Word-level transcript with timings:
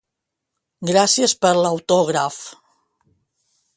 Gràcies 0.91 1.35
per 1.47 1.51
l'autògraf. 1.59 2.43